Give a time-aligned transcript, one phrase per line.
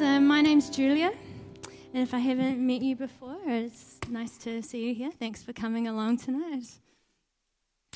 [0.00, 1.12] Um, my name's Julia,
[1.92, 5.10] and if I haven't met you before, it's nice to see you here.
[5.10, 6.64] Thanks for coming along tonight.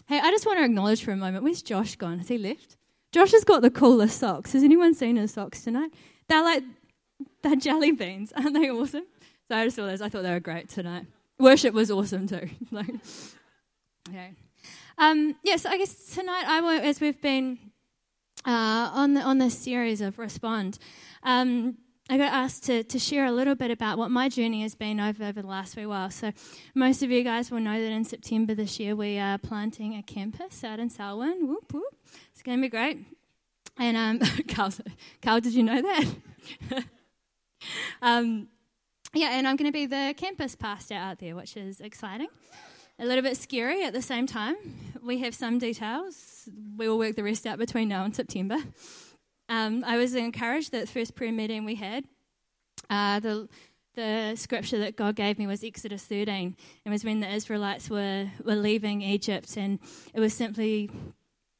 [0.06, 1.44] Hey, I just want to acknowledge for a moment.
[1.44, 2.18] Where's Josh gone?
[2.18, 2.76] Has he left?
[3.10, 4.52] Josh has got the coolest socks.
[4.52, 5.94] Has anyone seen his socks tonight?
[6.28, 6.62] They're like
[7.42, 8.32] they're jelly beans.
[8.36, 9.06] Aren't they awesome?
[9.48, 10.02] So I just saw those.
[10.02, 11.06] I thought they were great tonight.
[11.38, 12.50] Worship was awesome too.
[12.70, 12.90] like.
[14.98, 17.58] Um, yes, I guess tonight I will, as we've been
[18.44, 20.78] uh, on the, on this series of respond.
[21.22, 21.78] Um,
[22.10, 25.00] I got asked to, to share a little bit about what my journey has been
[25.00, 26.10] over, over the last few while.
[26.10, 26.32] So,
[26.74, 30.02] most of you guys will know that in September this year we are planting a
[30.02, 31.48] campus out in Selwyn.
[31.48, 31.96] Whoop, whoop.
[32.30, 32.98] It's going to be great.
[33.78, 34.72] And um, Carl,
[35.22, 36.04] Carl, did you know that?
[38.02, 38.48] um,
[39.14, 42.28] yeah, and I'm going to be the campus pastor out there, which is exciting.
[42.98, 44.56] A little bit scary at the same time.
[45.02, 46.48] We have some details.
[46.76, 48.58] We will work the rest out between now and September.
[49.48, 52.04] Um, I was encouraged that first prayer meeting we had,
[52.88, 53.48] uh, the
[53.94, 56.56] the scripture that God gave me was Exodus 13.
[56.84, 59.78] It was when the Israelites were, were leaving Egypt, and
[60.12, 60.90] it was simply,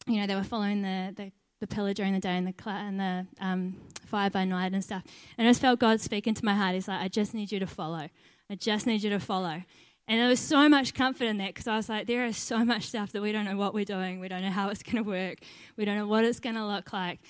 [0.07, 3.01] you know, they were following the, the, the pillar during the day and the, and
[3.01, 5.05] the um, fire by night and stuff.
[5.39, 6.75] And I just felt God speaking to my heart.
[6.75, 8.09] He's like, I just need you to follow.
[8.51, 9.63] I just need you to follow.
[10.07, 12.63] And there was so much comfort in that because I was like, there is so
[12.65, 14.21] much stuff that we don't know what we're doing.
[14.21, 15.39] We don't know how it's going to work.
[15.77, 17.21] We don't know what it's going to look like.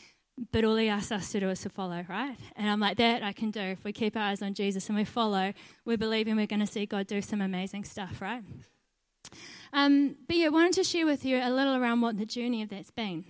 [0.51, 2.37] But all he asks us to do is to follow, right?
[2.57, 3.61] And I'm like, that I can do.
[3.61, 5.53] If we keep our eyes on Jesus and we follow,
[5.85, 8.43] we're believing we're going to see God do some amazing stuff, right?
[9.73, 12.63] Um, but yeah, I wanted to share with you a little around what the journey
[12.63, 13.25] of that's been.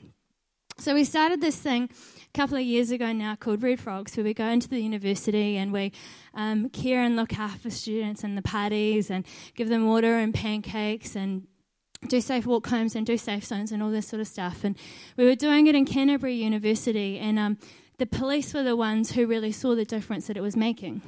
[0.76, 4.24] So we started this thing a couple of years ago now called Red Frogs, where
[4.24, 5.92] we go into the university and we
[6.34, 9.24] um, care and look after students and the parties and
[9.54, 11.46] give them water and pancakes and
[12.08, 14.64] do safe walk homes and do safe zones and all this sort of stuff.
[14.64, 14.76] And
[15.16, 17.58] we were doing it in Canterbury University, and um,
[17.98, 21.02] the police were the ones who really saw the difference that it was making.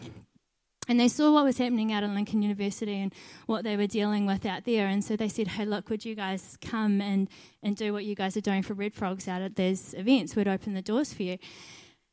[0.89, 3.13] And they saw what was happening out in Lincoln University and
[3.47, 4.87] what they were dealing with out there.
[4.87, 7.29] And so they said, hey, look, would you guys come and,
[7.61, 10.37] and do what you guys are doing for Red Frogs out at these events?
[10.37, 11.39] We'd open the doors for you.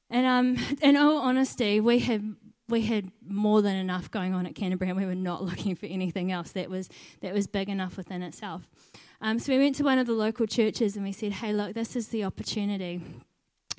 [0.10, 2.36] And um, in all honesty, we had
[2.74, 5.86] we had more than enough going on at Canterbury, and we were not looking for
[5.86, 6.90] anything else that was
[7.22, 8.64] that was big enough within itself.
[9.22, 11.74] Um, so we went to one of the local churches and we said, "Hey, look,
[11.74, 13.02] this is the opportunity.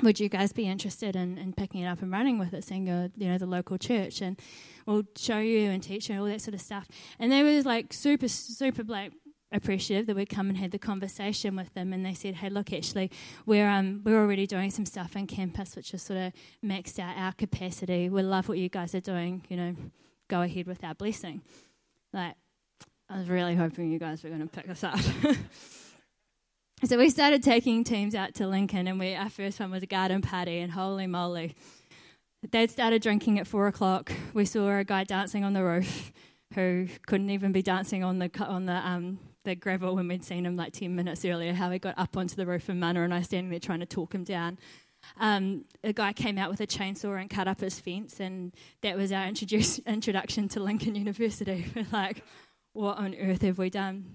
[0.03, 2.87] Would you guys be interested in, in picking it up and running with it, seeing
[2.87, 4.41] your, you know, the local church, and
[4.87, 6.89] we'll show you and teach you and all that sort of stuff."
[7.19, 9.13] And they were like super, super like
[9.55, 12.73] appreciative that we'd come and had the conversation with them and they said hey look
[12.73, 13.11] actually
[13.47, 16.33] we're um, we're already doing some stuff on campus which is sort of
[16.65, 18.09] maxed out our capacity.
[18.09, 19.77] We love what you guys are doing you know
[20.29, 21.43] go ahead with our blessing.
[22.13, 22.35] Like
[23.09, 24.99] I was really hoping you guys were going to pick us up.
[26.83, 29.87] So we started taking teams out to Lincoln and we our first one was a
[29.87, 31.55] garden party and holy moly.
[32.51, 34.13] Dad started drinking at four o'clock.
[34.35, 36.13] We saw a guy dancing on the roof
[36.55, 40.47] who couldn't even be dancing on the on the um, the gravel when we'd seen
[40.47, 43.15] him like 10 minutes earlier, how he got up onto the roof and Mana and
[43.15, 44.59] I was standing there trying to talk him down.
[45.19, 48.97] Um, a guy came out with a chainsaw and cut up his fence, and that
[48.97, 51.67] was our introduce- introduction to Lincoln University.
[51.77, 52.25] We're like,
[52.73, 54.07] what on earth have we done?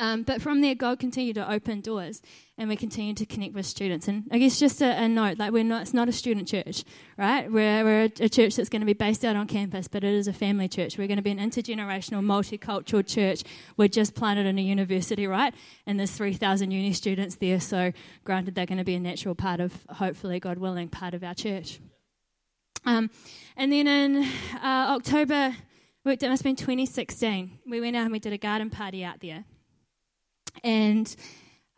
[0.00, 2.22] Um, but from there, God continued to open doors,
[2.56, 4.08] and we continued to connect with students.
[4.08, 6.84] And I guess just a, a note, like we're not, it's not a student church,
[7.18, 7.52] right?
[7.52, 10.14] We're, we're a, a, church that's going to be based out on campus, but it
[10.14, 10.96] is a family church.
[10.96, 13.42] We're going to be an intergenerational, multicultural church.
[13.76, 15.52] We're just planted in a university, right?
[15.86, 17.92] And there's 3,000 uni students there, so
[18.24, 21.34] granted, they're going to be a natural part of, hopefully, God willing, part of our
[21.34, 21.78] church.
[22.86, 23.10] Um,
[23.54, 24.24] and then in
[24.54, 25.54] uh, October,
[26.06, 29.20] it must have been 2016, we went out and we did a garden party out
[29.20, 29.44] there
[30.62, 31.14] and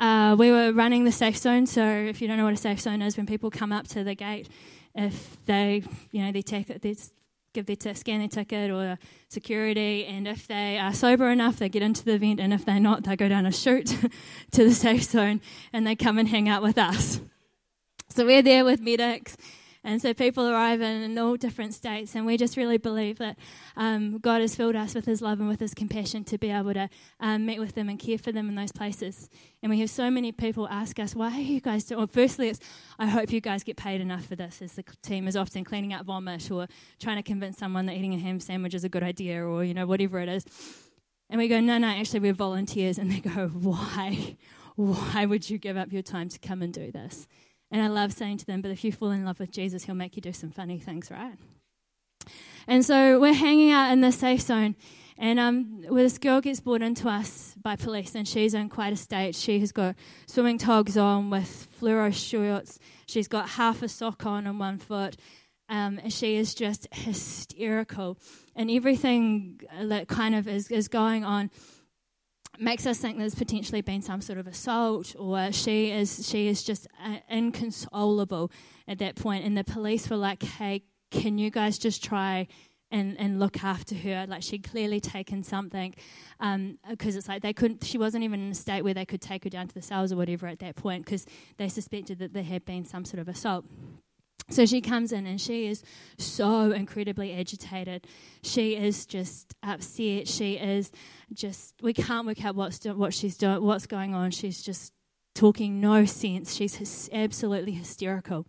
[0.00, 1.66] uh, we were running the safe zone.
[1.66, 4.02] So if you don't know what a safe zone is, when people come up to
[4.02, 4.48] the gate,
[4.94, 6.96] if they, you know, they take they
[7.54, 11.68] give their t- scan their ticket or security, and if they are sober enough, they
[11.68, 13.86] get into the event, and if they're not, they go down a chute
[14.50, 15.40] to the safe zone
[15.72, 17.20] and they come and hang out with us.
[18.08, 19.36] So we're there with medics
[19.84, 23.36] and so people arrive in, all different states, and we just really believe that
[23.76, 26.72] um, God has filled us with His love and with His compassion to be able
[26.74, 26.88] to
[27.20, 29.28] um, meet with them and care for them in those places.
[29.62, 32.48] And we have so many people ask us, "Why are you guys doing?" Well, firstly,
[32.48, 32.60] it's
[32.98, 34.62] I hope you guys get paid enough for this.
[34.62, 36.68] As the team is often cleaning up vomit or
[37.00, 39.74] trying to convince someone that eating a ham sandwich is a good idea, or you
[39.74, 40.44] know whatever it is.
[41.28, 44.36] And we go, "No, no, actually, we're volunteers." And they go, "Why?"
[44.74, 47.26] Why would you give up your time to come and do this?
[47.72, 49.94] And I love saying to them, but if you fall in love with Jesus, he'll
[49.94, 51.36] make you do some funny things, right?
[52.68, 54.76] And so we're hanging out in the safe zone.
[55.16, 58.92] And um, well, this girl gets brought into us by police, and she's in quite
[58.92, 59.34] a state.
[59.34, 59.94] She has got
[60.26, 62.78] swimming togs on with fluoro shorts.
[63.06, 65.16] She's got half a sock on on one foot.
[65.68, 68.18] Um, she is just hysterical,
[68.54, 71.50] and everything that kind of is, is going on
[72.58, 76.62] makes us think there's potentially been some sort of assault, or she is she is
[76.62, 78.50] just uh, inconsolable
[78.86, 79.44] at that point.
[79.44, 82.46] And the police were like, "Hey, can you guys just try?"
[82.92, 84.26] and, and look after her.
[84.28, 85.94] Like she'd clearly taken something
[86.38, 87.84] because um, it's like they couldn't.
[87.84, 90.12] She wasn't even in a state where they could take her down to the cells
[90.12, 91.26] or whatever at that point because
[91.56, 93.64] they suspected that there had been some sort of assault.
[94.52, 95.82] So she comes in and she is
[96.18, 98.06] so incredibly agitated.
[98.42, 100.28] She is just upset.
[100.28, 100.90] She is
[101.32, 104.30] just we can't work out what's do, what she's doing, what's going on.
[104.30, 104.92] She's just
[105.34, 106.54] talking no sense.
[106.54, 108.46] She's hys- absolutely hysterical.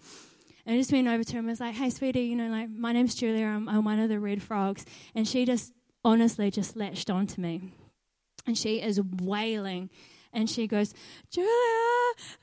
[0.66, 2.70] And I just went over to her and was like, hey, sweetie, you know, like,
[2.70, 4.86] my name's Julia, I'm, I'm one of the red frogs.
[5.14, 5.74] And she just
[6.04, 7.74] honestly just latched onto me.
[8.46, 9.90] And she is wailing.
[10.34, 10.94] And she goes,
[11.30, 11.50] Julia,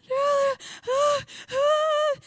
[0.02, 0.56] Julia,
[0.88, 2.20] ah, ah.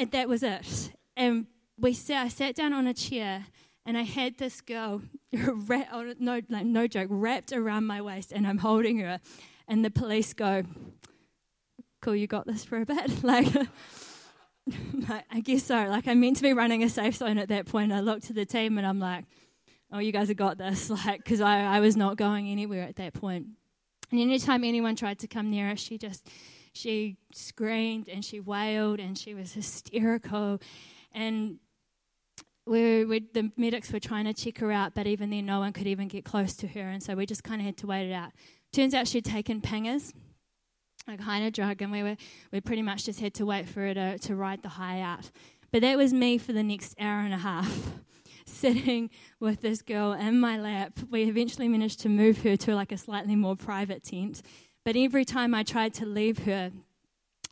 [0.00, 0.92] And that was it.
[1.14, 1.46] And
[1.78, 3.46] we sat, I sat down on a chair
[3.84, 5.02] and I had this girl,
[5.36, 9.20] oh, no, like, no joke, wrapped around my waist, and I'm holding her.
[9.68, 10.64] And the police go,
[12.02, 13.46] "Cool, you got this for a bit." like,
[15.30, 15.84] I guess so.
[15.84, 17.92] Like I meant to be running a safe zone at that point.
[17.92, 19.24] I looked to the team and I'm like,
[19.92, 22.96] "Oh, you guys have got this." Like because I, I was not going anywhere at
[22.96, 23.46] that point.
[24.10, 26.26] And anytime anyone tried to come near us, she just
[26.72, 30.60] she screamed and she wailed and she was hysterical.
[31.12, 31.58] And
[32.66, 35.72] we, we, the medics were trying to check her out, but even then, no one
[35.72, 36.88] could even get close to her.
[36.88, 38.30] And so we just kind of had to wait it out.
[38.72, 40.12] Turns out she'd taken pingers
[41.08, 42.16] a kind of drug, and we were
[42.52, 45.30] we pretty much just had to wait for her to, to ride the high out.
[45.72, 47.92] But that was me for the next hour and a half,
[48.46, 50.98] sitting with this girl in my lap.
[51.10, 54.42] We eventually managed to move her to like a slightly more private tent.
[54.84, 56.72] But every time I tried to leave her,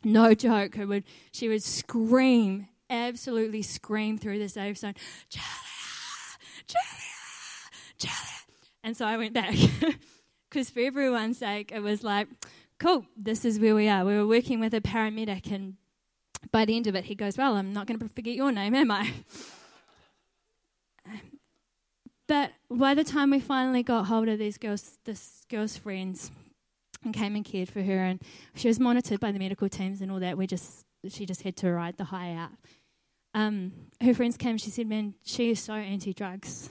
[0.03, 4.95] no joke, her would she would scream, absolutely scream through the safe zone,
[5.29, 5.45] Julia,
[6.67, 6.87] Julia,
[7.97, 8.15] Julia.
[8.83, 9.55] And so I went back.
[10.49, 12.27] Because for everyone's sake, it was like,
[12.79, 14.03] cool, this is where we are.
[14.03, 15.75] We were working with a paramedic, and
[16.51, 18.73] by the end of it, he goes, Well, I'm not going to forget your name,
[18.73, 19.11] am I?
[22.27, 26.31] but by the time we finally got hold of these girls, this girl's friends,
[27.03, 28.21] and came and cared for her, and
[28.55, 31.55] she was monitored by the medical teams and all that, we just she just had
[31.57, 32.51] to ride the high out.
[33.33, 34.57] Um, her friends came.
[34.57, 36.69] She said, "Man, she is so anti-drugs.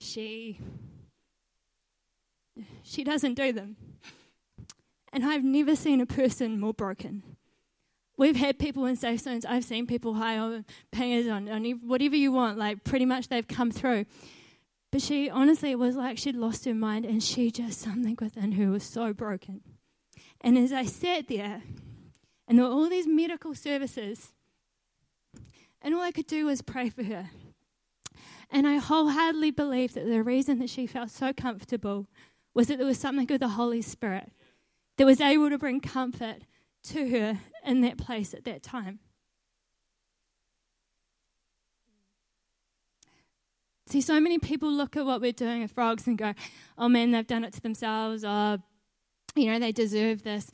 [0.00, 0.58] She
[2.82, 3.76] she doesn't do them."
[5.12, 7.22] And I've never seen a person more broken.
[8.16, 9.46] We've had people in safe zones.
[9.46, 12.58] I've seen people high on pingers on, on whatever you want.
[12.58, 14.04] Like pretty much they've come through.
[14.90, 18.70] But she honestly, was like she'd lost her mind and she just, something within her
[18.70, 19.60] was so broken.
[20.40, 21.62] And as I sat there,
[22.48, 24.32] and there were all these medical services,
[25.80, 27.30] and all I could do was pray for her.
[28.50, 32.08] And I wholeheartedly believe that the reason that she felt so comfortable
[32.52, 34.32] was that there was something of the Holy Spirit
[34.96, 36.38] that was able to bring comfort
[36.82, 38.98] to her in that place at that time.
[43.90, 46.32] See, so many people look at what we're doing with frogs and go,
[46.78, 48.58] oh man, they've done it to themselves, or,
[49.34, 50.48] you know, they deserve this.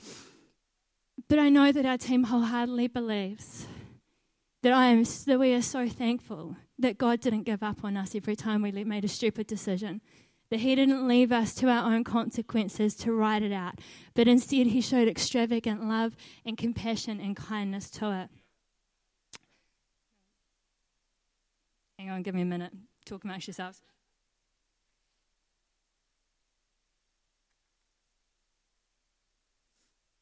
[1.29, 3.67] But I know that our team wholeheartedly believes
[4.63, 8.15] that I am that we are so thankful that God didn't give up on us
[8.15, 10.01] every time we made a stupid decision,
[10.51, 13.81] that He didn't leave us to our own consequences to write it out,
[14.15, 16.17] but instead He showed extravagant love
[16.47, 18.29] and compassion and kindness to it.
[21.99, 22.73] Hang on, give me a minute.
[23.07, 23.81] Talk amongst yourselves.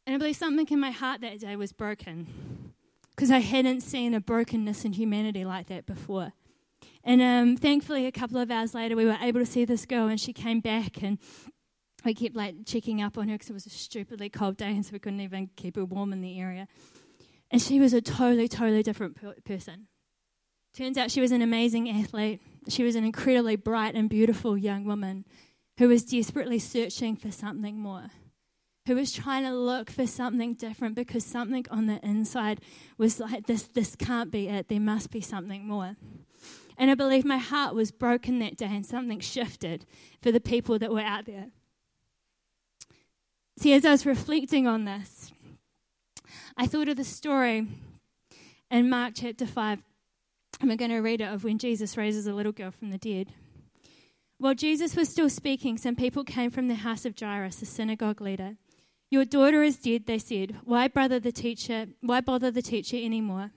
[0.07, 2.73] And I believe something in my heart that day was broken
[3.17, 6.33] because I hadn't seen a brokenness in humanity like that before.
[7.03, 10.09] And um, thankfully, a couple of hours later, we were able to see this girl,
[10.09, 11.19] and she came back, and
[12.05, 14.85] we kept like checking up on her because it was a stupidly cold day, and
[14.85, 16.67] so we couldn't even keep her warm in the area.
[17.50, 19.87] And she was a totally, totally different per- person.
[20.75, 22.43] Turns out she was an amazing athlete.
[22.69, 25.25] She was an incredibly bright and beautiful young woman
[25.78, 28.11] who was desperately searching for something more,
[28.87, 32.61] who was trying to look for something different because something on the inside
[32.99, 34.69] was like, this, this can't be it.
[34.69, 35.97] There must be something more.
[36.76, 39.87] And I believe my heart was broken that day and something shifted
[40.21, 41.47] for the people that were out there.
[43.57, 45.33] See, as I was reflecting on this,
[46.57, 47.69] I thought of the story
[48.73, 49.78] in Mark chapter 5.
[50.64, 52.97] And we're going to read it of when Jesus raises a little girl from the
[52.97, 53.35] dead.
[54.38, 58.23] While Jesus was still speaking, some people came from the house of Jairus, the synagogue
[58.23, 58.56] leader.
[59.11, 60.56] Your daughter is dead, they said.
[60.64, 61.88] Why bother the teacher?
[62.00, 63.50] Why bother the teacher anymore?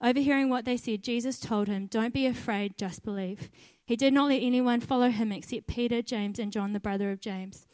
[0.00, 3.50] Overhearing what they said, Jesus told him, Don't be afraid, just believe.
[3.84, 7.20] He did not let anyone follow him except Peter, James, and John, the brother of
[7.20, 7.66] James.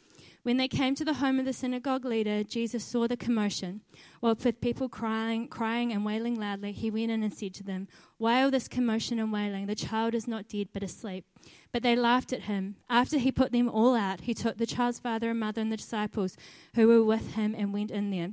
[0.49, 3.81] When they came to the home of the synagogue leader, Jesus saw the commotion.
[4.19, 7.87] While with people crying, crying and wailing loudly, he went in and said to them,
[8.17, 9.67] Why all this commotion and wailing?
[9.67, 11.23] The child is not dead, but asleep.
[11.71, 12.77] But they laughed at him.
[12.89, 15.77] After he put them all out, he took the child's father and mother and the
[15.77, 16.35] disciples
[16.73, 18.31] who were with him and went in there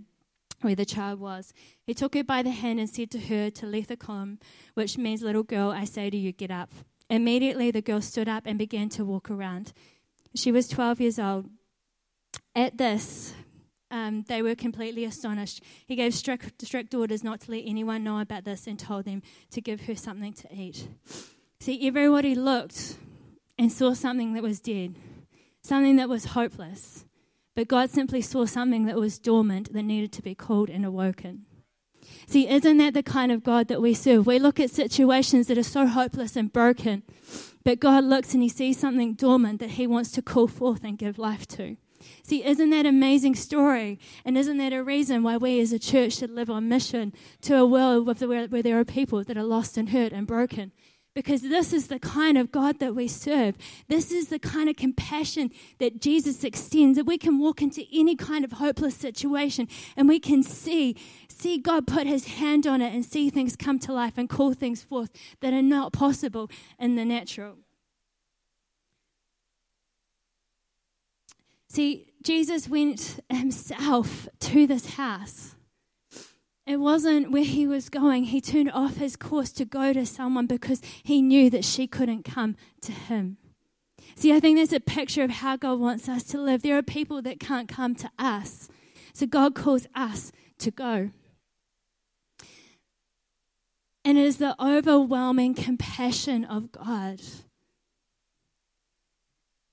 [0.63, 1.53] where the child was.
[1.85, 4.39] He took her by the hand and said to her, Talitha Koum,
[4.73, 6.71] which means, Little girl, I say to you, get up.
[7.11, 9.75] Immediately the girl stood up and began to walk around.
[10.35, 11.51] She was 12 years old.
[12.57, 13.35] At this,
[13.91, 15.63] um, they were completely astonished.
[15.87, 19.23] He gave strict, strict orders not to let anyone know about this and told them
[19.51, 20.89] to give her something to eat.
[21.61, 22.97] See, everybody looked
[23.59, 24.97] and saw something that was dead,
[25.63, 27.05] something that was hopeless.
[27.55, 31.45] But God simply saw something that was dormant that needed to be called and awoken.
[32.27, 34.27] See, isn't that the kind of God that we serve?
[34.27, 37.03] We look at situations that are so hopeless and broken,
[37.65, 40.97] but God looks and He sees something dormant that He wants to call forth and
[40.97, 41.77] give life to.
[42.23, 43.99] See, isn't that an amazing story?
[44.25, 47.57] And isn't that a reason why we as a church should live on mission to
[47.57, 50.73] a world where there are people that are lost and hurt and broken?
[51.17, 53.57] because this is the kind of God that we serve.
[53.89, 58.15] This is the kind of compassion that Jesus extends, that we can walk into any
[58.15, 60.95] kind of hopeless situation and we can see,
[61.27, 64.53] see God put his hand on it and see things come to life and call
[64.53, 65.09] things forth
[65.41, 67.57] that are not possible in the natural.
[71.77, 75.57] See, Jesus went himself to this house
[76.67, 78.25] it wasn't where he was going.
[78.25, 82.25] He turned off his course to go to someone because he knew that she couldn't
[82.25, 83.37] come to him.
[84.17, 86.63] See, I think there's a picture of how God wants us to live.
[86.63, 88.69] There are people that can't come to us.
[89.13, 91.11] So God calls us to go.
[94.05, 97.21] And it is the overwhelming compassion of God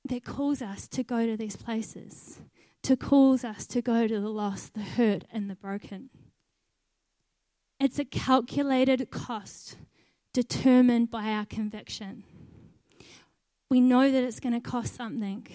[0.05, 2.41] that calls us to go to these places,
[2.83, 6.09] to calls us to go to the lost, the hurt, and the broken.
[7.79, 9.77] It's a calculated cost
[10.33, 12.23] determined by our conviction.
[13.69, 15.47] We know that it's going to cost something.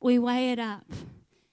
[0.00, 0.86] We weigh it up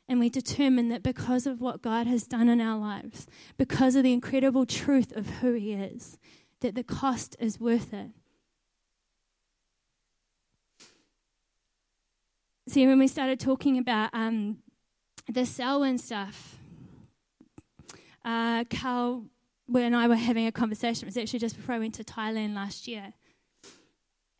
[0.07, 3.27] and we determine that because of what God has done in our lives,
[3.57, 6.17] because of the incredible truth of who He is,
[6.61, 8.11] that the cost is worth it.
[12.69, 14.57] See, when we started talking about um,
[15.29, 16.57] the Selwyn stuff,
[18.25, 19.23] uh, Carl
[19.73, 21.05] and I were having a conversation.
[21.05, 23.13] It was actually just before I went to Thailand last year.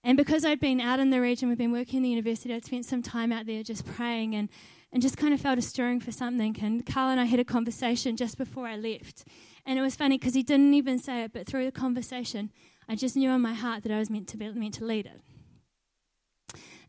[0.04, 2.66] And because I'd been out in the region, we'd been working in the university, I'd
[2.66, 4.50] spent some time out there just praying and,
[4.92, 6.58] and just kind of felt a stirring for something.
[6.62, 9.24] And Carl and I had a conversation just before I left.
[9.66, 12.52] And it was funny because he didn't even say it, but through the conversation,
[12.90, 15.06] I just knew in my heart that I was meant to be meant to lead
[15.06, 15.22] it.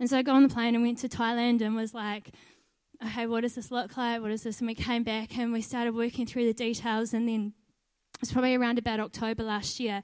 [0.00, 2.30] And so I got on the plane and went to Thailand and was like,
[3.04, 4.20] okay, what does this look like?
[4.20, 4.58] What is this?
[4.58, 7.52] And we came back and we started working through the details and then
[8.14, 10.02] it was probably around about October last year.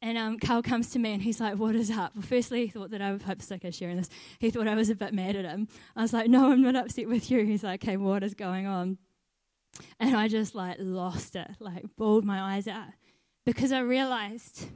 [0.00, 2.14] And um, Carl comes to me and he's like, What is up?
[2.14, 4.08] Well, firstly, he thought that I was, okay sharing this.
[4.38, 5.66] He thought I was a bit mad at him.
[5.96, 7.44] I was like, No, I'm not upset with you.
[7.44, 8.98] He's like, Okay, what is going on?
[9.98, 12.88] And I just like lost it, like bawled my eyes out
[13.44, 14.66] because I realized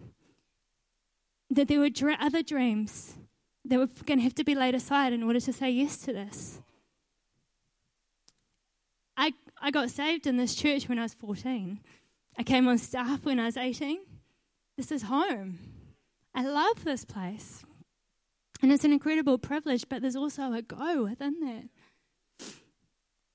[1.50, 3.14] that there were dr- other dreams
[3.64, 6.12] that were going to have to be laid aside in order to say yes to
[6.12, 6.60] this.
[9.16, 11.80] I, I got saved in this church when I was 14.
[12.38, 14.00] I came on staff when I was 18.
[14.76, 15.58] This is home.
[16.34, 17.64] I love this place.
[18.62, 22.48] And it's an incredible privilege, but there's also a go within that.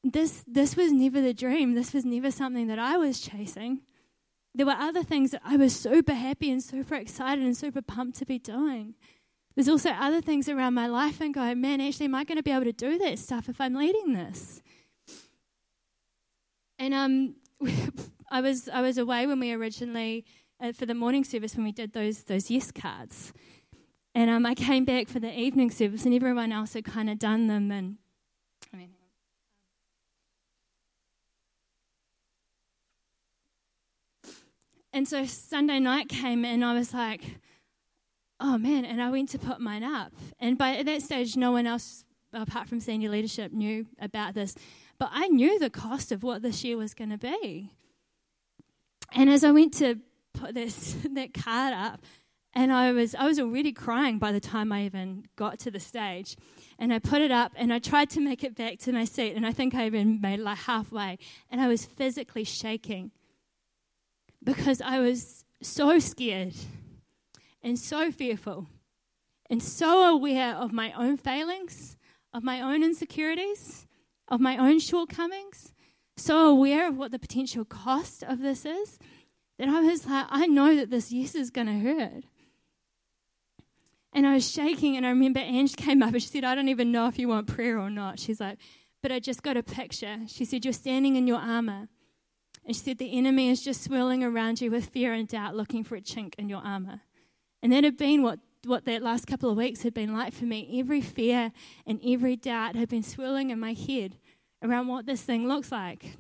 [0.04, 1.76] This, this was never the dream.
[1.76, 3.82] This was never something that I was chasing.
[4.56, 8.18] There were other things that I was super happy and super excited and super pumped
[8.20, 8.96] to be doing.
[9.58, 12.44] There's also other things around my life and going, man, actually, am I going to
[12.44, 14.62] be able to do that stuff if I'm leading this?
[16.78, 17.36] And um,
[18.30, 20.26] I was I was away when we originally
[20.62, 23.34] uh, for the morning service when we did those those yes cards,
[24.14, 27.18] and um, I came back for the evening service, and everyone else had kind of
[27.18, 27.98] done them, and
[28.72, 28.90] I mean.
[34.94, 37.40] And so Sunday night came, and I was like,
[38.40, 41.68] "Oh man!" And I went to put mine up, and by that stage, no one
[41.68, 44.56] else apart from senior leadership knew about this,
[45.00, 47.72] but I knew the cost of what this year was going to be.
[49.14, 50.00] And as I went to
[50.34, 52.02] put this that card up,
[52.54, 55.80] and I was I was already crying by the time I even got to the
[55.80, 56.36] stage.
[56.80, 59.36] And I put it up and I tried to make it back to my seat
[59.36, 61.18] and I think I even made like halfway
[61.50, 63.12] and I was physically shaking
[64.44, 66.54] because I was so scared
[67.62, 68.68] and so fearful
[69.50, 71.98] and so aware of my own failings,
[72.34, 73.88] of my own insecurities,
[74.28, 75.74] of my own shortcomings,
[76.18, 79.00] so aware of what the potential cost of this is,
[79.58, 82.24] that I was like, I know that this yes is going to hurt.
[84.14, 86.70] And I was shaking, and I remember Ange came up and she said, I don't
[86.70, 88.20] even know if you want prayer or not.
[88.20, 88.58] She's like,
[89.02, 90.20] but I just got a picture.
[90.28, 91.88] She said, You're standing in your armor.
[92.66, 95.84] And she said, The enemy is just swirling around you with fear and doubt, looking
[95.84, 97.02] for a chink in your armor.
[97.68, 100.46] And that had been what, what that last couple of weeks had been like for
[100.46, 100.80] me.
[100.80, 101.52] Every fear
[101.86, 104.16] and every doubt had been swirling in my head
[104.64, 106.16] around what this thing looks like.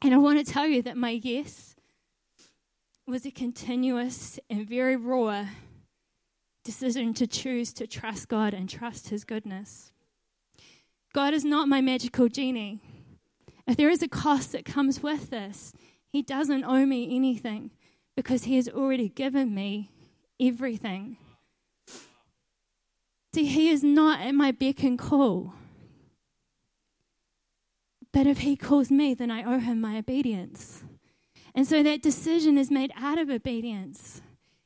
[0.00, 1.74] And I want to tell you that my yes
[3.04, 5.46] was a continuous and very raw
[6.62, 9.90] decision to choose to trust God and trust His goodness.
[11.12, 12.78] God is not my magical genie.
[13.66, 15.72] If there is a cost that comes with this,
[16.06, 17.72] He doesn't owe me anything
[18.14, 19.90] because He has already given me
[20.40, 21.16] everything.
[23.34, 25.54] See, He is not at my beck and call.
[28.12, 30.82] But if He calls me, then I owe Him my obedience.
[31.54, 34.22] And so that decision is made out of obedience.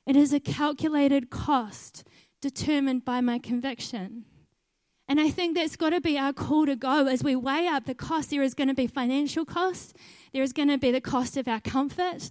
[0.07, 2.05] It is a calculated cost
[2.41, 4.25] determined by my conviction.
[5.09, 7.85] And I think that's got to be our call to go as we weigh up
[7.85, 8.31] the cost.
[8.31, 9.97] There is going to be financial cost,
[10.33, 12.31] there is going to be the cost of our comfort.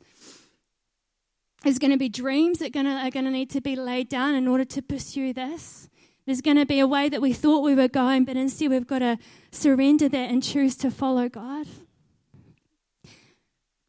[1.63, 4.47] There's going to be dreams that are going to need to be laid down in
[4.47, 5.89] order to pursue this.
[6.25, 8.87] There's going to be a way that we thought we were going, but instead we've
[8.87, 9.17] got to
[9.51, 11.67] surrender that and choose to follow God.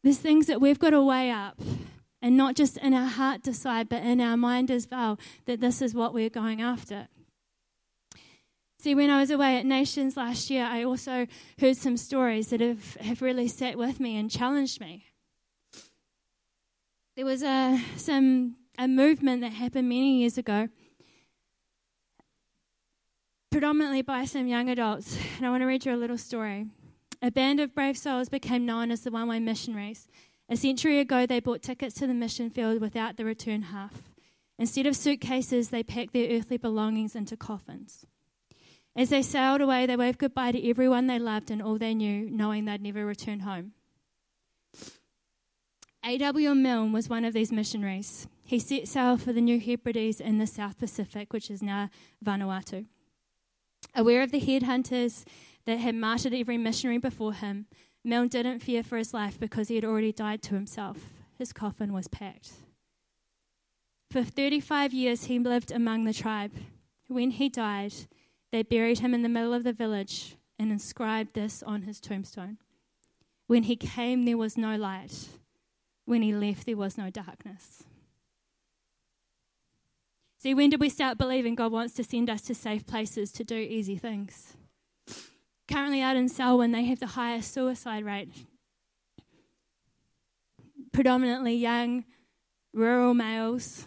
[0.03, 1.59] There's things that we've got to weigh up
[2.21, 5.81] and not just in our heart decide, but in our mind as well, that this
[5.81, 7.07] is what we're going after.
[8.79, 11.27] See, when I was away at Nations last year, I also
[11.59, 15.05] heard some stories that have, have really sat with me and challenged me.
[17.15, 20.67] There was a, some, a movement that happened many years ago,
[23.49, 25.17] predominantly by some young adults.
[25.37, 26.65] And I want to read you a little story.
[27.21, 30.09] A band of brave souls became known as the One Way Missionaries.
[30.49, 33.93] A century ago, they bought tickets to the mission field without the return half.
[34.59, 38.05] Instead of suitcases, they packed their earthly belongings into coffins.
[38.93, 42.29] As they sailed away, they waved goodbye to everyone they loved and all they knew,
[42.29, 43.71] knowing they'd never return home.
[46.07, 46.53] A.W.
[46.53, 48.27] Milne was one of these missionaries.
[48.43, 51.89] He set sail for the New Hebrides in the South Pacific, which is now
[52.23, 52.85] Vanuatu.
[53.95, 55.23] Aware of the headhunters
[55.65, 57.65] that had martyred every missionary before him,
[58.03, 60.97] Milne didn't fear for his life because he had already died to himself.
[61.39, 62.51] His coffin was packed.
[64.11, 66.51] For 35 years, he lived among the tribe.
[67.07, 67.93] When he died,
[68.51, 72.59] they buried him in the middle of the village and inscribed this on his tombstone
[73.47, 75.29] When he came, there was no light.
[76.05, 77.83] When he left, there was no darkness.
[80.37, 83.43] See, when did we start believing God wants to send us to safe places to
[83.43, 84.55] do easy things?
[85.67, 88.29] Currently, out in Selwyn, they have the highest suicide rate.
[90.91, 92.05] Predominantly young,
[92.73, 93.85] rural males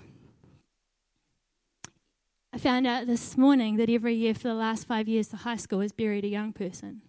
[2.59, 5.55] I found out this morning that every year for the last five years, the high
[5.57, 7.03] school has buried a young person.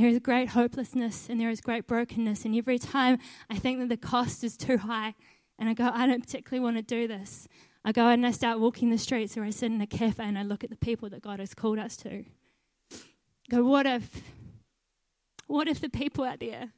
[0.00, 2.46] There is great hopelessness and there is great brokenness.
[2.46, 3.18] And every time
[3.50, 5.14] I think that the cost is too high,
[5.58, 7.46] and I go, I don't particularly want to do this,
[7.84, 10.38] I go and I start walking the streets or I sit in a cafe and
[10.38, 12.24] I look at the people that God has called us to.
[13.50, 14.22] Go, what if,
[15.48, 16.70] what if the people out there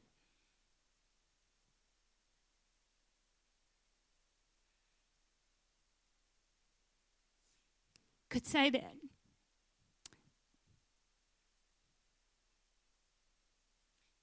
[8.30, 8.94] could say that.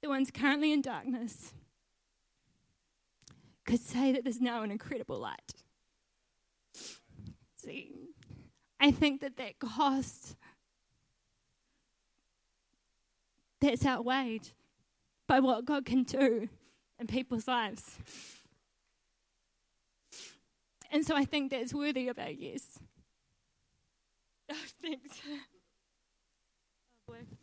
[0.02, 1.54] The ones currently in darkness
[3.66, 5.54] could say that there's now an incredible light.
[7.56, 7.92] See,
[8.80, 10.36] I think that that cost
[13.60, 14.50] that's outweighed
[15.28, 16.50] by what God can do
[16.98, 17.98] in people's lives.
[20.92, 22.80] And so I think that's worthy of our yes.
[24.52, 25.22] Oh, thanks.
[25.30, 27.38] Oh, boy.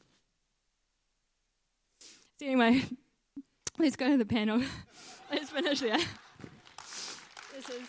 [2.38, 2.82] So, anyway,
[3.78, 4.62] let's go to the panel.
[5.32, 5.98] let's finish there.
[7.54, 7.88] This is.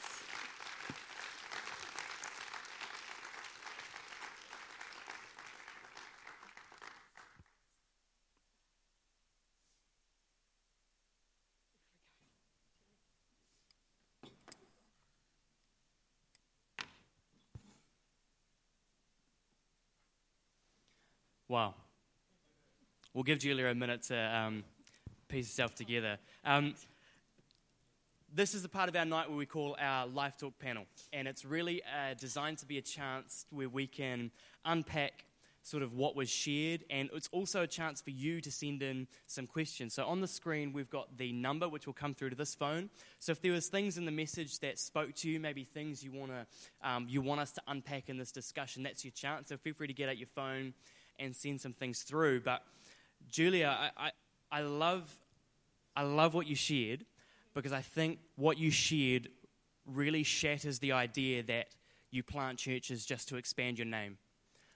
[21.50, 21.76] Wow.
[23.18, 24.64] We'll give Julia a minute to um,
[25.28, 26.20] piece herself together.
[26.46, 26.76] Um,
[28.32, 30.84] this is the part of our night where we call our Life Talk panel.
[31.12, 34.30] And it's really uh, designed to be a chance where we can
[34.66, 35.26] unpack
[35.64, 39.08] sort of what was shared, and it's also a chance for you to send in
[39.26, 39.96] some questions.
[39.96, 42.92] So on the screen, we've got the number which will come through to this phone.
[43.18, 46.12] So if there was things in the message that spoke to you, maybe things you
[46.12, 49.50] want to um, you want us to unpack in this discussion, that's your chance.
[49.50, 50.76] So feel free to get out your phone
[51.20, 52.42] and send some things through.
[52.42, 52.62] But
[53.30, 54.12] Julia, I, I,
[54.52, 55.14] I love
[55.96, 57.06] I love what you shared
[57.56, 59.30] because I think what you shared
[59.88, 61.70] really shatters the idea that
[62.12, 64.18] you plant churches just to expand your name.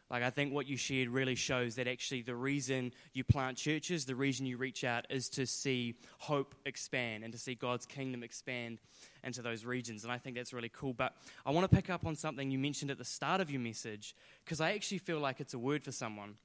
[0.09, 4.03] Like, I think what you shared really shows that actually the reason you plant churches,
[4.03, 8.21] the reason you reach out, is to see hope expand and to see God's kingdom
[8.21, 8.81] expand
[9.23, 10.03] into those regions.
[10.03, 10.93] And I think that's really cool.
[10.93, 11.13] But
[11.45, 14.13] I want to pick up on something you mentioned at the start of your message
[14.43, 16.35] because I actually feel like it's a word for someone.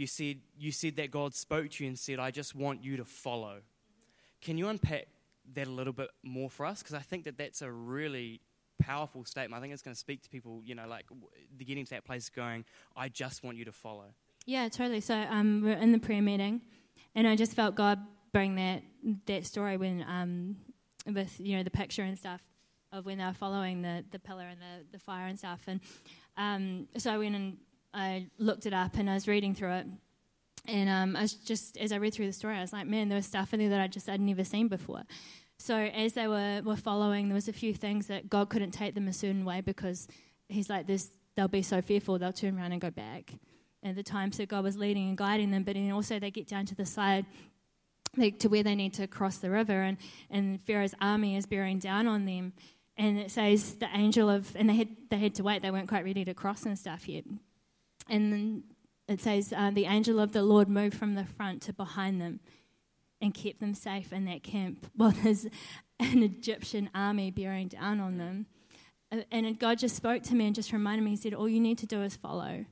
[0.00, 2.96] You said, you said that God spoke to you and said, I just want you
[2.96, 3.58] to follow.
[4.40, 5.08] Can you unpack
[5.52, 6.78] that a little bit more for us?
[6.78, 8.40] Because I think that that's a really
[8.80, 9.58] powerful statement.
[9.58, 11.04] I think it's going to speak to people, you know, like
[11.58, 12.64] getting to that place going,
[12.96, 14.06] I just want you to follow.
[14.46, 15.02] Yeah, totally.
[15.02, 16.62] So um, we're in the prayer meeting,
[17.14, 17.98] and I just felt God
[18.32, 18.82] bring that
[19.26, 20.56] that story when um,
[21.14, 22.40] with you know the picture and stuff
[22.90, 25.60] of when they were following the, the pillar and the, the fire and stuff.
[25.66, 25.80] And
[26.38, 27.58] um, so I went and
[27.92, 29.86] I looked it up and I was reading through it.
[30.66, 33.08] And um, I was just, as I read through the story, I was like, man,
[33.08, 35.02] there was stuff in there that I just had never seen before.
[35.58, 38.94] So as they were, were following, there was a few things that God couldn't take
[38.94, 40.06] them a certain way because
[40.50, 43.32] He's like, this, they'll be so fearful, they'll turn around and go back.
[43.82, 46.48] At the times that God was leading and guiding them, but then also they get
[46.48, 47.24] down to the side
[48.16, 49.96] like, to where they need to cross the river, and,
[50.28, 52.52] and Pharaoh's army is bearing down on them.
[52.96, 55.88] And it says the angel of, and they had, they had to wait, they weren't
[55.88, 57.24] quite ready to cross and stuff yet.
[58.10, 58.62] And then
[59.08, 62.40] it says, uh, the angel of the Lord moved from the front to behind them
[63.20, 65.46] and kept them safe in that camp while there's
[65.98, 68.46] an Egyptian army bearing down on them.
[69.12, 71.60] Uh, and God just spoke to me and just reminded me, He said, All you
[71.60, 72.64] need to do is follow.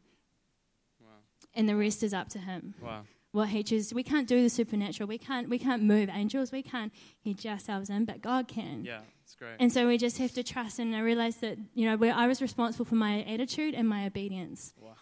[1.01, 1.09] Wow.
[1.55, 2.75] And the rest is up to Him.
[2.81, 3.03] Wow.
[3.33, 3.93] What He chooses.
[3.93, 5.09] We can't do the supernatural.
[5.09, 6.53] We can't, we can't move angels.
[6.53, 6.93] We can't
[7.25, 8.85] hedge ourselves in, but God can.
[8.85, 9.57] Yeah, it's great.
[9.59, 10.79] And so we just have to trust.
[10.79, 14.73] And I realized that, you know, I was responsible for my attitude and my obedience.
[14.81, 14.95] Wow.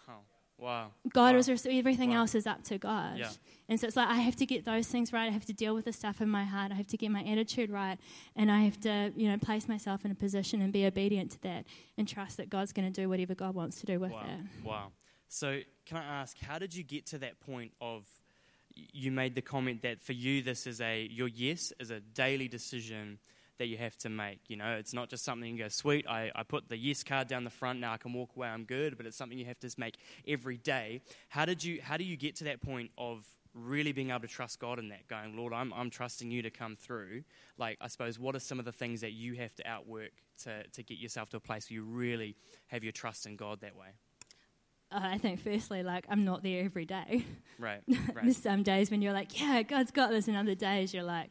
[0.59, 0.91] Wow.
[1.13, 1.37] God wow.
[1.37, 2.17] was everything wow.
[2.17, 3.17] else is up to God.
[3.17, 3.29] Yeah.
[3.69, 5.27] And so it's like I have to get those things right.
[5.27, 6.71] I have to deal with the stuff in my heart.
[6.71, 7.99] I have to get my attitude right,
[8.35, 11.41] and I have to, you know, place myself in a position and be obedient to
[11.43, 11.65] that,
[11.97, 14.25] and trust that God's going to do whatever God wants to do with wow.
[14.25, 14.65] it.
[14.65, 14.91] Wow.
[15.27, 18.05] So can I ask, how did you get to that point of?
[18.93, 22.47] You made the comment that for you, this is a your yes is a daily
[22.47, 23.17] decision
[23.57, 24.39] that you have to make.
[24.47, 27.27] You know, it's not just something you go, sweet, I, I put the yes card
[27.27, 29.59] down the front, now I can walk away, I'm good, but it's something you have
[29.59, 31.01] to just make every day.
[31.29, 34.27] How did you how do you get to that point of really being able to
[34.27, 37.23] trust God in that, going, Lord, I'm I'm trusting you to come through?
[37.57, 40.11] Like, I suppose what are some of the things that you have to outwork
[40.43, 42.35] to, to get yourself to a place where you really
[42.67, 43.87] have your trust in God that way?
[44.91, 47.25] Uh, I think firstly, like I'm not there every day.
[47.59, 47.81] Right.
[47.87, 48.23] right.
[48.23, 51.29] There's some days when you're like, yeah, God's got this, and other days you're like,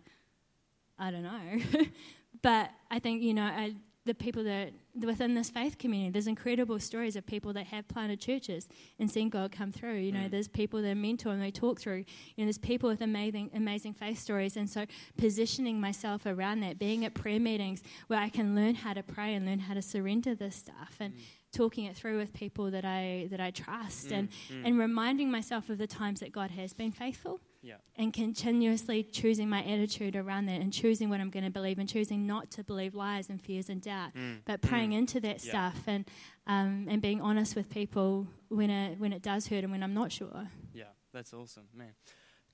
[0.98, 1.84] I don't know.
[2.42, 3.74] but I think, you know, I,
[4.06, 8.20] the people that within this faith community, there's incredible stories of people that have planted
[8.20, 9.96] churches and seen God come through.
[9.96, 10.30] You know, mm.
[10.30, 12.04] there's people that mentor and they talk through.
[12.36, 14.56] You know, there's people with amazing, amazing faith stories.
[14.56, 14.86] And so,
[15.18, 19.34] positioning myself around that, being at prayer meetings where I can learn how to pray
[19.34, 21.20] and learn how to surrender this stuff, and mm.
[21.56, 24.18] Talking it through with people that I that I trust, mm.
[24.18, 24.62] and mm.
[24.66, 27.40] and reminding myself of the times that God has been faithful.
[27.62, 27.76] Yeah.
[27.96, 31.88] And continuously choosing my attitude around that and choosing what I'm going to believe and
[31.88, 34.38] choosing not to believe lies and fears and doubt, mm.
[34.44, 34.98] but praying mm.
[34.98, 35.50] into that yeah.
[35.50, 36.04] stuff and
[36.46, 39.94] um, and being honest with people when it when it does hurt and when I'm
[39.94, 40.48] not sure.
[40.72, 41.94] Yeah, that's awesome, man.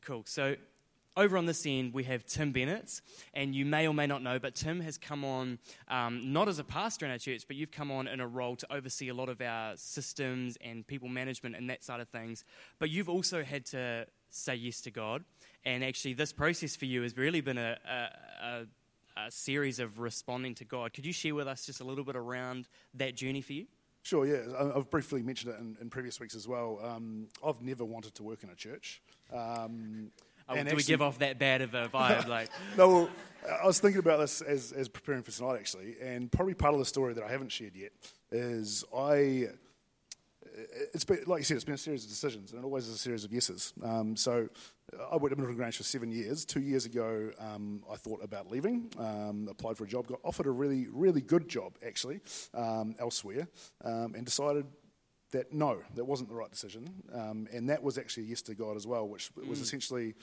[0.01, 0.23] Cool.
[0.27, 0.57] So
[1.17, 3.01] over on this end, we have Tim Bennett,
[3.35, 6.59] and you may or may not know, but Tim has come on um, not as
[6.59, 9.15] a pastor in our church, but you've come on in a role to oversee a
[9.15, 12.45] lot of our systems and people management and that side of things.
[12.79, 15.25] But you've also had to say yes to God.
[15.65, 18.67] And actually, this process for you has really been a, a, a,
[19.27, 20.93] a series of responding to God.
[20.93, 23.67] Could you share with us just a little bit around that journey for you?
[24.05, 24.41] Sure, yeah.
[24.75, 26.81] I've briefly mentioned it in, in previous weeks as well.
[26.83, 29.01] Um, I've never wanted to work in a church.
[29.33, 30.11] Um,
[30.49, 32.29] do actually, we give off that bad of a vibe?
[32.29, 33.11] like, no, well,
[33.63, 36.79] I was thinking about this as, as preparing for tonight, actually, and probably part of
[36.79, 37.93] the story that I haven't shared yet
[38.31, 39.49] is I
[40.93, 42.95] it's been, like you said, it's been a series of decisions, and it always is
[42.95, 43.73] a series of yeses.
[43.83, 44.49] Um, so
[45.11, 46.45] I worked at Middleton Grange for seven years.
[46.45, 50.47] Two years ago, um, I thought about leaving, um, applied for a job, got offered
[50.47, 52.21] a really, really good job, actually,
[52.55, 53.49] um, elsewhere,
[53.85, 54.67] um, and decided
[55.33, 56.89] that no, that wasn't the right decision.
[57.13, 59.63] Um, and that was actually a yes to God as well, which was mm.
[59.63, 60.15] essentially,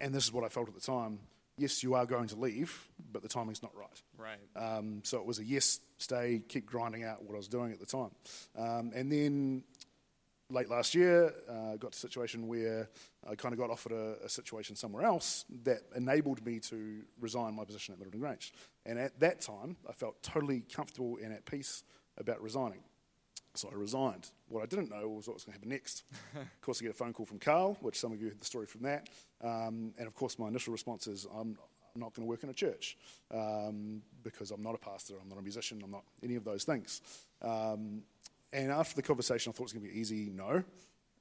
[0.00, 1.20] and this is what I felt at the time,
[1.58, 4.02] yes, you are going to leave, but the timing's not right.
[4.16, 4.62] Right.
[4.78, 7.80] Um, so it was a yes, stay, keep grinding out what I was doing at
[7.80, 8.10] the time.
[8.56, 9.64] Um, and then
[10.50, 12.88] late last year, uh, got to a situation where
[13.28, 17.54] I kind of got offered a, a, situation somewhere else that enabled me to resign
[17.54, 18.52] my position at Middleton Grange.
[18.86, 21.82] And at that time, I felt totally comfortable and at peace
[22.16, 22.80] about resigning.
[23.58, 24.30] So I resigned.
[24.48, 26.04] What I didn't know was what was going to happen next.
[26.36, 28.46] of course, I get a phone call from Carl, which some of you heard the
[28.46, 29.08] story from that.
[29.42, 31.58] Um, and of course, my initial response is, I'm,
[31.94, 32.96] I'm not going to work in a church
[33.34, 36.62] um, because I'm not a pastor, I'm not a musician, I'm not any of those
[36.62, 37.02] things.
[37.42, 38.02] Um,
[38.52, 40.62] and after the conversation, I thought it was going to be an easy no.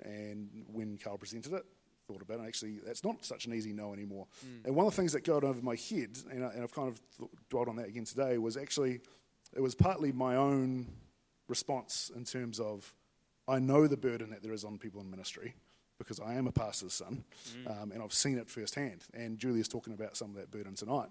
[0.06, 1.66] And when Carl presented it,
[2.08, 4.28] thought about it, actually, that's not such an easy no anymore.
[4.46, 4.66] Mm.
[4.66, 6.88] And one of the things that got over my head, and, I, and I've kind
[6.88, 9.00] of th- dwelled on that again today, was actually,
[9.56, 10.86] it was partly my own
[11.48, 12.94] response in terms of
[13.48, 15.54] I know the burden that there is on people in ministry
[15.98, 17.82] because I am a pastor's son mm.
[17.82, 19.04] um, and I've seen it firsthand.
[19.14, 21.10] And Julia's talking about some of that burden tonight.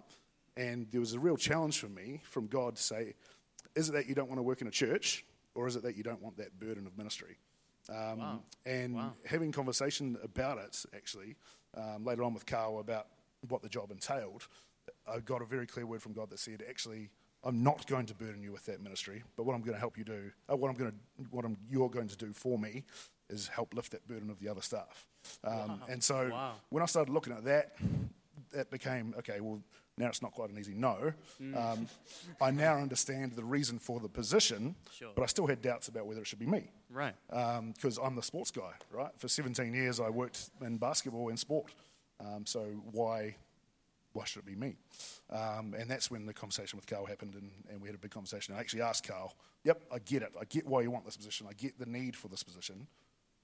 [0.57, 3.15] And there was a real challenge for me from God to say,
[3.75, 5.97] is it that you don't want to work in a church or is it that
[5.97, 7.37] you don't want that burden of ministry?
[7.89, 8.41] Um, wow.
[8.65, 9.13] And wow.
[9.25, 11.37] having conversation about it, actually,
[11.77, 13.09] um, later on with Carl about
[13.49, 14.47] what the job entailed,
[15.07, 17.11] I got a very clear word from God that said, actually,
[17.45, 19.97] I'm not going to burden you with that ministry, but what I'm going to help
[19.97, 20.97] you do, uh, what I'm going to,
[21.31, 22.85] what I'm, you're going to do for me,
[23.31, 25.07] is help lift that burden of the other staff.
[25.45, 25.79] Um, wow.
[25.89, 26.53] And so wow.
[26.71, 27.77] when I started looking at that,
[28.53, 29.41] that became okay.
[29.41, 29.61] Well,
[29.99, 31.13] now it's not quite an easy no.
[31.41, 31.57] Mm.
[31.57, 31.89] Um,
[32.41, 35.09] I now understand the reason for the position, sure.
[35.15, 36.71] but I still had doubts about whether it should be me.
[36.91, 37.15] Right.
[37.29, 39.11] Because um, I'm the sports guy, right?
[39.19, 41.73] For 17 years, I worked in basketball and sport.
[42.21, 42.61] Um, so
[42.93, 43.37] why
[44.17, 44.77] why should it be me?
[45.31, 48.11] Um, and that's when the conversation with Carl happened, and, and, we had a big
[48.11, 48.55] conversation.
[48.55, 50.33] I actually asked Carl, Yep, I get it.
[50.41, 51.47] I get why you want this position.
[51.51, 52.87] I get the need for this position.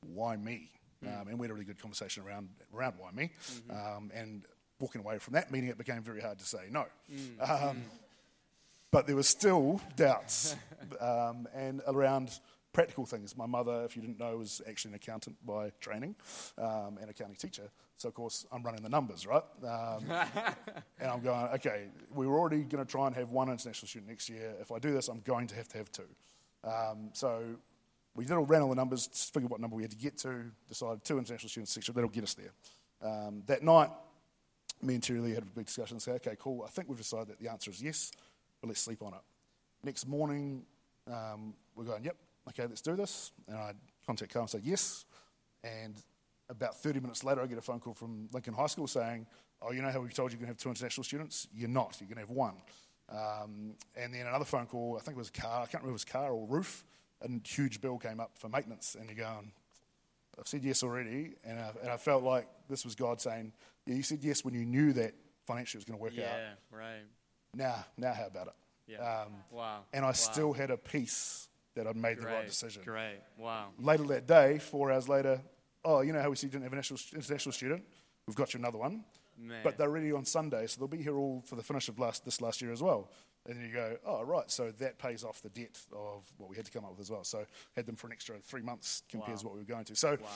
[0.07, 0.71] Why me?
[1.05, 1.21] Mm.
[1.21, 3.31] Um, and we had a really good conversation around, around why me.
[3.45, 3.97] Mm-hmm.
[3.97, 4.45] Um, and
[4.79, 6.87] walking away from that meeting, it became very hard to say no.
[7.13, 7.41] Mm.
[7.41, 7.81] Um, mm.
[8.93, 10.55] But there were still doubts
[11.01, 12.39] um, and around
[12.73, 13.37] practical things.
[13.37, 16.15] My mother, if you didn't know, was actually an accountant by training
[16.57, 17.71] um, and accounting teacher.
[18.03, 19.45] So, of course, I'm running the numbers, right?
[19.63, 20.05] Um,
[21.01, 24.09] and I'm going, okay, we were already going to try and have one international student
[24.09, 24.55] next year.
[24.61, 26.09] If I do this, I'm going to have to have two.
[26.65, 27.45] Um, so,
[28.17, 30.51] we did all, ran all the numbers, figured what number we had to get to,
[30.69, 32.53] decided two international students, six, that'll get us there.
[33.09, 33.91] Um, that night,
[34.83, 36.99] me and Terry Lee had a big discussion and said, okay, cool, I think we've
[36.99, 38.11] decided that the answer is yes,
[38.61, 39.21] but let's sleep on it.
[39.85, 40.65] Next morning,
[41.07, 42.17] um, we're going, yep,
[42.49, 43.31] okay, let's do this.
[43.47, 45.05] And I contact Carl and say, yes.
[45.63, 45.95] And
[46.53, 49.27] about 30 minutes later, I get a phone call from Lincoln High School saying,
[49.61, 51.49] oh, you know how we told you you're going to have two international students?
[51.55, 51.97] You're not.
[51.99, 52.55] You're going to have one.
[53.09, 55.89] Um, and then another phone call, I think it was a car, I can't remember
[55.89, 56.85] if it was car or roof,
[57.23, 58.97] a huge bill came up for maintenance.
[58.99, 59.53] And you're going,
[60.39, 61.33] I've said yes already.
[61.45, 63.53] And I, and I felt like this was God saying,
[63.87, 65.15] yeah, you said yes when you knew that
[65.47, 66.39] financially it was going to work yeah, out.
[66.39, 67.03] Yeah, right.
[67.55, 68.55] Now, now how about it?
[68.87, 68.99] Yeah.
[68.99, 69.81] Um, wow.
[69.93, 70.13] And I wow.
[70.13, 72.83] still had a peace that I'd made great, the right decision.
[72.85, 73.21] Great.
[73.39, 73.69] Wow.
[73.79, 75.41] Later that day, four hours later,
[75.85, 76.79] oh, you know how we said you didn't have an
[77.15, 77.85] international student?
[78.27, 79.05] We've got you another one.
[79.39, 79.61] Man.
[79.65, 82.25] But they're ready on Sunday, so they'll be here all for the finish of last,
[82.25, 83.09] this last year as well.
[83.47, 86.57] And then you go, oh, right, so that pays off the debt of what we
[86.57, 87.25] had to come up with as well.
[87.25, 89.37] So had them for an extra three months compared wow.
[89.37, 89.97] to what we were going to.
[89.97, 90.29] So wow.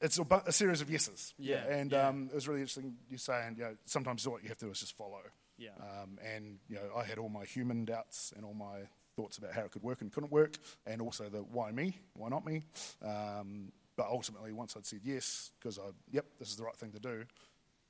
[0.00, 1.34] it's a, a, series of yeses.
[1.38, 1.64] Yeah.
[1.68, 2.08] And yeah.
[2.08, 4.70] Um, it was really interesting you saying, you know, sometimes what you have to do
[4.70, 5.22] is just follow.
[5.58, 5.70] Yeah.
[5.80, 8.82] Um, and, you know, I had all my human doubts and all my
[9.16, 12.28] thoughts about how it could work and couldn't work, and also the why me, why
[12.28, 12.64] not me.
[13.04, 16.92] Um, but ultimately, once I'd said yes, because I, yep, this is the right thing
[16.92, 17.24] to do,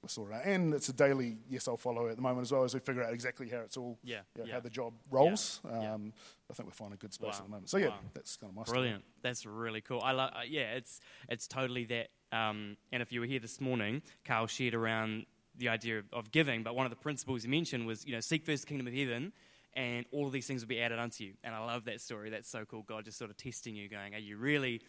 [0.02, 0.44] we sorted out.
[0.44, 3.02] And it's a daily yes, I'll follow at the moment as well as we figure
[3.02, 4.54] out exactly how it's all, yeah, you know, yeah.
[4.54, 5.60] how the job rolls.
[5.64, 5.94] Yeah.
[5.94, 6.12] Um,
[6.50, 7.38] I think we're finding a good space wow.
[7.38, 7.70] at the moment.
[7.70, 7.94] So yeah, wow.
[8.12, 9.02] that's kind of my brilliant.
[9.02, 9.20] Story.
[9.22, 10.00] That's really cool.
[10.02, 10.30] I love.
[10.34, 12.08] Uh, yeah, it's it's totally that.
[12.32, 16.32] Um, and if you were here this morning, Carl shared around the idea of, of
[16.32, 18.88] giving, but one of the principles he mentioned was, you know, seek first the kingdom
[18.88, 19.32] of heaven
[19.76, 21.34] and all of these things will be added unto you.
[21.42, 22.30] And I love that story.
[22.30, 22.82] That's so cool.
[22.82, 24.80] God just sort of testing you, going, Are you really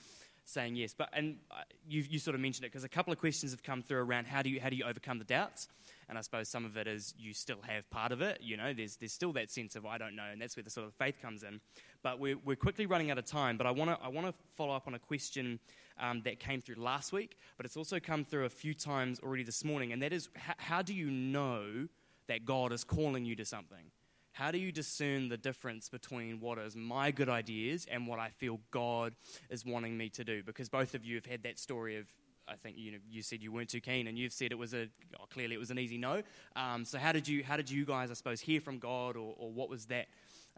[0.45, 0.93] saying yes?
[0.97, 1.55] But and uh,
[1.87, 4.27] you, you sort of mentioned it because a couple of questions have come through around
[4.27, 5.67] how do you how do you overcome the doubts?
[6.07, 8.39] And I suppose some of it is you still have part of it.
[8.41, 10.69] You know, there's there's still that sense of I don't know, and that's where the
[10.69, 11.59] sort of faith comes in.
[12.03, 13.57] But we're we're quickly running out of time.
[13.57, 15.59] But I want to I want to follow up on a question.
[15.97, 19.43] Um, that came through last week, but it's also come through a few times already
[19.43, 21.87] this morning, and that is how, how do you know
[22.27, 23.91] that God is calling you to something?
[24.35, 28.31] How do you discern the difference between what is my good ideas and what I
[28.31, 29.15] feel God
[29.49, 30.43] is wanting me to do?
[30.43, 32.07] Because both of you have had that story of
[32.45, 34.73] I think you know you said you weren't too keen, and you've said it was
[34.73, 36.21] a oh, clearly it was an easy no.
[36.57, 39.33] Um, so how did you how did you guys I suppose hear from God, or,
[39.37, 40.07] or what was that?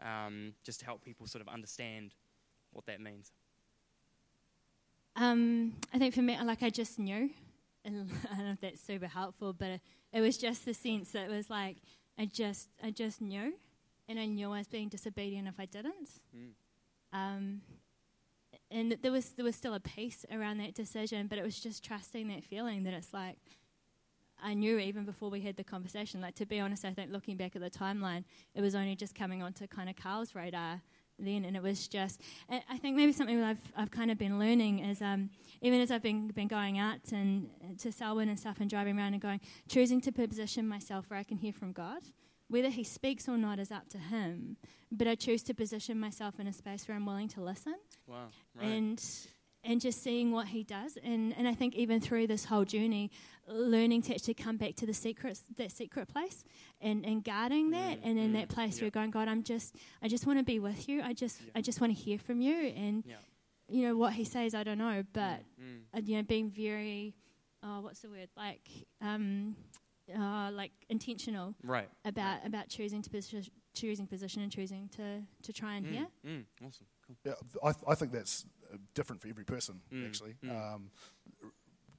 [0.02, 2.14] Um, just to help people sort of understand
[2.72, 3.30] what that means.
[5.14, 7.30] Um, I think for me, like I just knew
[7.86, 8.08] I don't
[8.44, 9.80] know if that's super helpful, but
[10.12, 11.76] it was just the sense that it was like
[12.18, 13.54] I just I just knew,
[14.08, 16.08] and I knew I was being disobedient if I didn't.
[16.36, 16.50] Mm.
[17.12, 17.60] Um,
[18.70, 21.84] and there was there was still a peace around that decision, but it was just
[21.84, 23.36] trusting that feeling that it's like
[24.42, 26.20] I knew even before we had the conversation.
[26.20, 29.14] Like to be honest, I think looking back at the timeline, it was only just
[29.14, 30.82] coming onto kind of Carl's radar
[31.18, 32.20] then, and it was just.
[32.48, 35.30] I think maybe something that I've I've kind of been learning is um,
[35.62, 39.14] even as I've been been going out and to Selwyn and stuff and driving around
[39.14, 42.02] and going, choosing to position myself where I can hear from God.
[42.48, 44.56] Whether he speaks or not is up to him,
[44.90, 47.74] but I choose to position myself in a space where I'm willing to listen.
[48.06, 48.28] Wow.
[48.54, 48.64] Right.
[48.66, 49.04] And
[49.64, 50.96] and just seeing what he does.
[51.02, 53.10] And, and I think even through this whole journey,
[53.48, 56.44] learning to actually come back to the secret, that secret place
[56.80, 58.84] and, and guarding that Mm, and in mm, that place yeah.
[58.84, 61.02] where going, God, I'm just, I just want to be with you.
[61.02, 61.50] I just, Yeah.
[61.56, 62.54] I just want to hear from you.
[62.54, 63.16] And, Yeah.
[63.68, 65.80] you know, what he says, I don't know, but, Mm.
[65.92, 67.16] uh, you know, being very,
[67.64, 68.28] oh, what's the word?
[68.36, 68.66] Like,
[69.00, 69.56] um,
[70.16, 71.88] uh, like intentional Right.
[72.04, 73.44] about, about choosing to position,
[73.74, 76.06] choosing position and choosing to, to try and Mm, hear.
[76.26, 76.86] mm, awesome.
[77.06, 77.16] Cool.
[77.24, 80.34] Yeah, I, th- I think that's uh, different for every person, Mm, actually.
[80.44, 80.74] mm.
[80.74, 80.90] Um,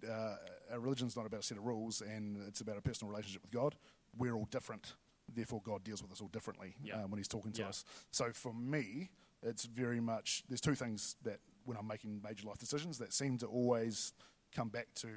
[0.08, 0.36] uh,
[0.72, 3.52] our religion's not about a set of rules, and it's about a personal relationship with
[3.52, 3.76] God.
[4.17, 4.93] We're all different,
[5.34, 7.04] therefore, God deals with us all differently Yeah.
[7.04, 7.69] um, when He's talking to Yeah.
[7.69, 7.84] us.
[8.12, 9.10] So for me,
[9.43, 13.38] it's very much there's two things that when I'm making major life decisions that seem
[13.39, 14.13] to always
[14.56, 15.08] come back to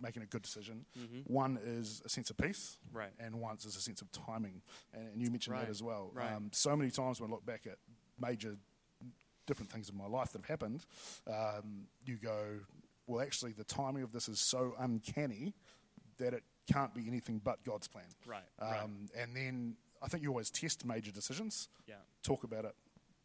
[0.00, 0.86] making a good decision.
[0.94, 3.12] hmm One is a sense of peace, Right.
[3.18, 4.62] and one is a sense of timing.
[4.92, 6.10] And, and you mentioned Right, that as well.
[6.14, 6.32] right.
[6.32, 7.78] Um, so many times when I look back at
[8.20, 8.56] major
[9.46, 10.84] different things in my life that have happened,
[11.26, 12.60] um, you go,
[13.06, 15.54] well, actually, the timing of this is so uncanny
[16.18, 18.06] that it can't be anything but God's plan.
[18.26, 18.42] Right.
[18.60, 18.82] right.
[18.82, 21.96] Um, and then I think you always test major decisions, Yeah.
[22.22, 22.74] talk about it,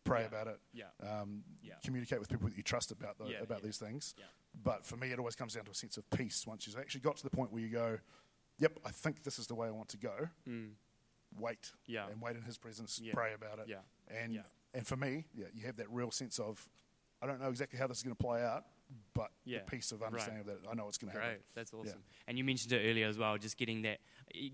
[0.04, 0.28] pray Yeah.
[0.28, 0.86] about it, Yeah.
[1.22, 1.76] um, Yeah.
[1.84, 4.14] communicate with people that you trust about the, Yeah, about these things.
[4.54, 4.62] Yeah.
[4.64, 6.46] But for me, it always comes down to a sense of peace.
[6.46, 8.00] Once you've actually got to the point where you go,
[8.60, 10.72] "Yep, I think this is the way I want to go." Mm.
[11.40, 12.08] Wait, Yeah.
[12.10, 13.14] and wait in His presence, Yeah.
[13.14, 13.82] pray about it, Yeah.
[14.10, 14.44] and Yeah.
[14.74, 16.68] and for me, yeah, you have that real sense of,
[17.22, 18.66] I don't know exactly how this is going to play out,
[19.14, 19.60] but Yeah.
[19.60, 21.36] the peace of understanding that I know it's going to happen.
[21.38, 21.54] Great.
[21.54, 21.80] That's Yeah.
[21.80, 22.04] awesome.
[22.28, 24.02] And you mentioned it earlier as well, just getting that,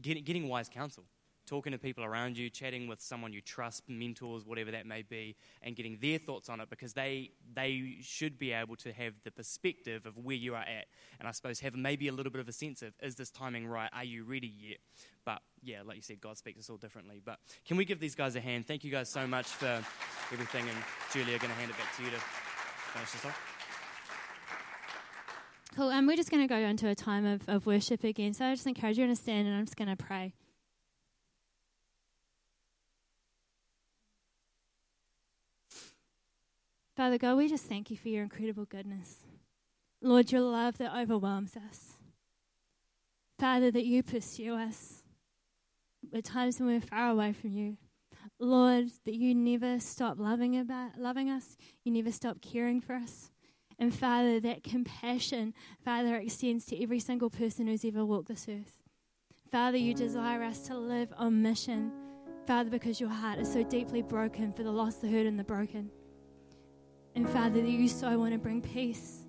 [0.02, 1.08] getting, getting wise counsel,
[1.48, 5.36] talking to people around you, chatting with someone you trust, mentors, whatever that may be,
[5.64, 9.32] and getting their thoughts on it because they they should be able to have the
[9.32, 10.86] perspective of where you are at,
[11.20, 13.66] and I suppose have maybe a little bit of a sense of is this timing
[13.68, 13.90] right?
[13.94, 14.78] Are you ready yet?
[15.26, 17.22] But yeah, like you said, God speaks us all differently.
[17.24, 18.68] But can we give these guys a hand?
[18.68, 19.84] Thank you guys so much for
[20.32, 20.78] everything, and
[21.12, 23.58] Julie, I'm going to hand it back to you to finish this off.
[25.76, 25.92] Cool.
[25.92, 28.34] And we're just going to go into a time of, of worship again.
[28.34, 30.34] So I just encourage you to stand and I'm just going to pray.
[36.98, 39.18] Father God, we just thank you for your incredible goodness.
[40.02, 41.98] Lord, your love that overwhelms us.
[43.38, 45.04] Father, that you pursue us
[46.12, 47.78] at times when we're far away from you.
[48.40, 51.56] Lord, that you never stop loving about loving us.
[51.84, 53.30] You never stop caring for us.
[53.78, 55.54] And Father, that compassion,
[55.86, 58.82] Father, extends to every single person who's ever walked this earth.
[59.52, 61.92] Father, you desire us to live on mission,
[62.48, 65.44] Father, because your heart is so deeply broken for the lost, the hurt, and the
[65.44, 65.92] broken.
[67.18, 69.26] And Father, that you so want to bring peace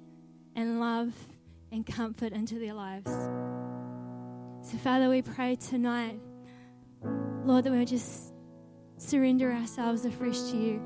[0.55, 1.11] and love
[1.73, 3.11] and comfort into their lives.
[4.61, 6.21] So, Father, we pray tonight,
[7.47, 8.35] Lord, that we just
[8.99, 10.83] surrender ourselves afresh to you.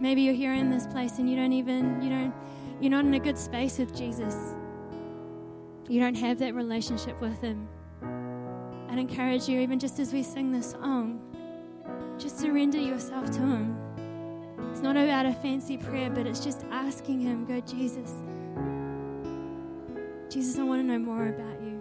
[0.00, 2.32] Maybe you're here in this place and you don't even, you don't,
[2.80, 4.54] you're not in a good space with Jesus.
[5.86, 7.68] You don't have that relationship with Him.
[8.88, 11.20] I'd encourage you, even just as we sing this song,
[12.16, 13.85] just surrender yourself to Him.
[14.76, 18.12] It's not about a fancy prayer, but it's just asking Him, go, Jesus,
[20.28, 21.80] Jesus, I want to know more about you.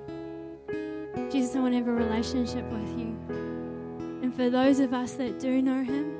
[1.29, 3.17] Jesus, I want to have a relationship with you.
[4.23, 6.15] And for those of us that do know Him,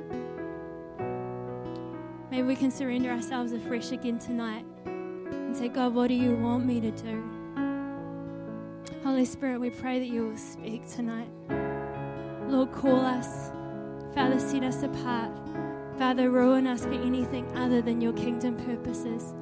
[2.30, 6.66] maybe we can surrender ourselves afresh again tonight and say, God, what do you want
[6.66, 7.24] me to do?
[9.02, 11.30] Holy Spirit, we pray that you will speak tonight.
[12.48, 13.50] Lord, call us.
[14.14, 15.45] Father, set us apart.
[15.98, 19.32] Father, ruin us for anything other than your kingdom purposes.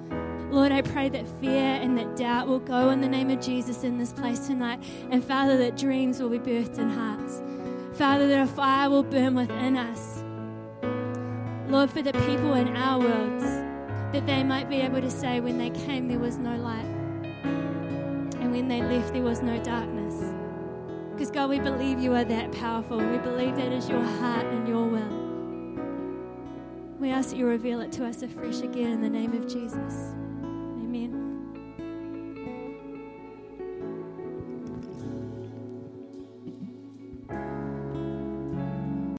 [0.51, 3.83] Lord, I pray that fear and that doubt will go in the name of Jesus
[3.83, 4.81] in this place tonight.
[5.11, 7.43] And Father, that dreams will be birthed in hearts.
[7.95, 10.23] Father, that a fire will burn within us.
[11.69, 13.45] Lord, for the people in our worlds,
[14.13, 16.87] that they might be able to say, when they came, there was no light.
[18.41, 20.33] And when they left, there was no darkness.
[21.13, 22.99] Because, God, we believe you are that powerful.
[22.99, 25.24] We believe that is your heart and your will.
[26.99, 30.15] We ask that you reveal it to us afresh again in the name of Jesus.